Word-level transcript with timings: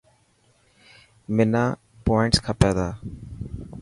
منا 1.35 1.63
پووانٽس 2.03 2.37
کپي 2.45 2.69
تا. 2.77 2.87